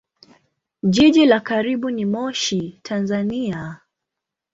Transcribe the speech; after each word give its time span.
Jiji 0.83 1.25
la 1.25 1.39
karibu 1.39 1.89
ni 1.89 2.05
Moshi, 2.05 2.79
Tanzania. 2.83 3.81